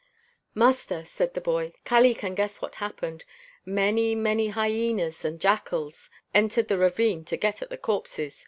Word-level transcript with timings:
"Master," 0.55 0.95
answered 1.01 1.35
the 1.35 1.41
boy, 1.41 1.73
"Kali 1.85 2.15
can 2.15 2.33
guess 2.33 2.59
what 2.59 2.73
happened. 2.81 3.23
Many, 3.67 4.15
many 4.15 4.47
hyenas 4.47 5.23
and 5.23 5.39
jackals 5.39 6.09
entered 6.33 6.69
the 6.69 6.79
ravine 6.79 7.23
to 7.25 7.37
get 7.37 7.61
at 7.61 7.69
the 7.69 7.77
corpses. 7.77 8.39